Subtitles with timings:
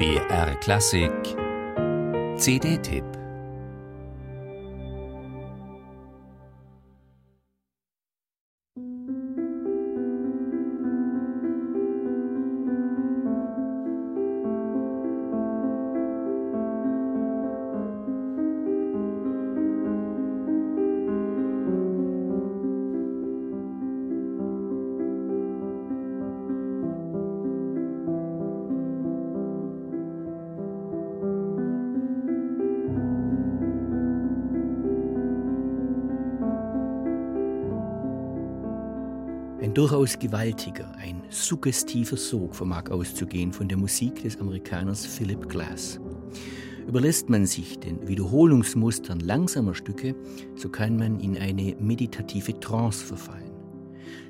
[0.00, 1.36] BR Klassik.
[2.38, 3.19] CD-Tipp
[39.70, 46.00] Ein durchaus gewaltiger, ein suggestiver Sog vermag auszugehen von der Musik des Amerikaners Philip Glass.
[46.88, 50.16] Überlässt man sich den Wiederholungsmustern langsamer Stücke,
[50.56, 53.52] so kann man in eine meditative Trance verfallen.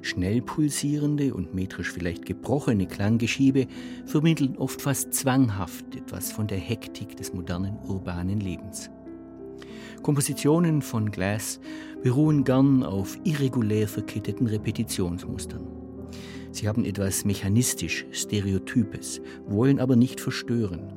[0.03, 3.67] Schnell pulsierende und metrisch vielleicht gebrochene Klanggeschiebe
[4.05, 8.91] vermitteln oft fast zwanghaft etwas von der Hektik des modernen urbanen Lebens.
[10.03, 11.61] Kompositionen von Glass
[12.03, 15.67] beruhen gern auf irregulär verketteten Repetitionsmustern.
[16.53, 20.93] Sie haben etwas mechanistisch Stereotypes, wollen aber nicht verstören.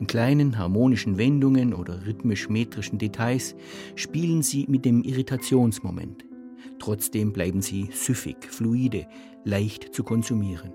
[0.00, 3.54] In kleinen harmonischen Wendungen oder rhythmisch-metrischen Details
[3.96, 6.24] spielen sie mit dem Irritationsmoment.
[6.78, 9.06] Trotzdem bleiben sie süffig, fluide,
[9.44, 10.72] leicht zu konsumieren.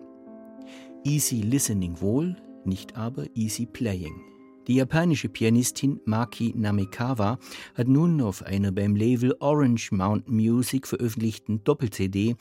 [1.03, 2.35] Easy listening wohl,
[2.65, 4.32] nicht aber easy playing.
[4.67, 7.37] Die japanische Pianistin Maki Namekawa
[7.75, 12.37] hat nun auf einer beim Label Orange Mountain Music veröffentlichten Doppel-CD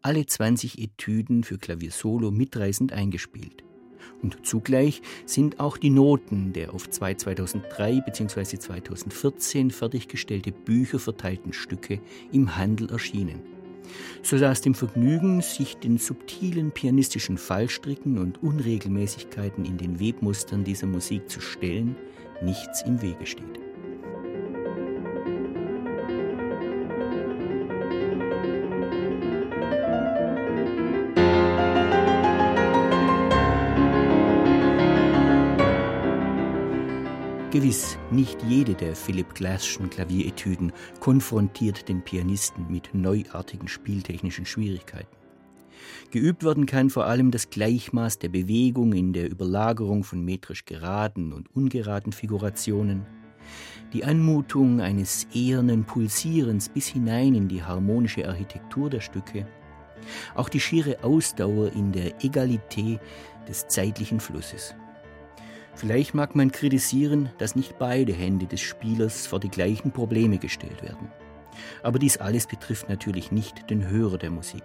[0.00, 3.62] alle 20 Etüden für Klaviersolo mitreißend eingespielt.
[4.22, 8.58] Und zugleich sind auch die Noten der auf zwei 2003 bzw.
[8.58, 12.00] 2014 fertiggestellte Bücher verteilten Stücke
[12.32, 13.55] im Handel erschienen
[14.22, 21.28] sodass dem Vergnügen, sich den subtilen pianistischen Fallstricken und Unregelmäßigkeiten in den Webmustern dieser Musik
[21.28, 21.96] zu stellen,
[22.42, 23.65] nichts im Wege steht.
[37.52, 45.16] Gewiss, nicht jede der Philipp Glasschen Klavieretüden konfrontiert den Pianisten mit neuartigen spieltechnischen Schwierigkeiten.
[46.10, 51.32] Geübt werden kann vor allem das Gleichmaß der Bewegung in der Überlagerung von metrisch geraden
[51.32, 53.06] und ungeraden Figurationen,
[53.92, 59.46] die Anmutung eines ehernen Pulsierens bis hinein in die harmonische Architektur der Stücke,
[60.34, 62.98] auch die schiere Ausdauer in der Egalität
[63.48, 64.74] des zeitlichen Flusses.
[65.76, 70.82] Vielleicht mag man kritisieren, dass nicht beide Hände des Spielers vor die gleichen Probleme gestellt
[70.82, 71.12] werden.
[71.82, 74.64] Aber dies alles betrifft natürlich nicht den Hörer der Musik.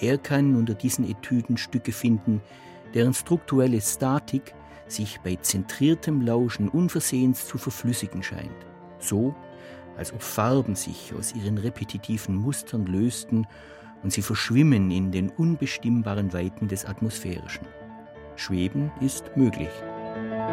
[0.00, 2.40] Er kann unter diesen Etüden Stücke finden,
[2.94, 4.54] deren strukturelle Statik
[4.88, 8.66] sich bei zentriertem Lauschen unversehens zu verflüssigen scheint.
[8.98, 9.34] So,
[9.98, 13.46] als ob Farben sich aus ihren repetitiven Mustern lösten
[14.02, 17.66] und sie verschwimmen in den unbestimmbaren Weiten des Atmosphärischen.
[18.36, 19.68] Schweben ist möglich.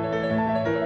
[0.04, 0.77] Música